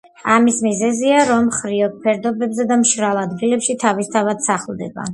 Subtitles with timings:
[0.35, 5.09] ამის მიზეზია, რომ ხრიოკ ფერდობებზე და მშრალ ადგილებში თავისთავად სახლდება.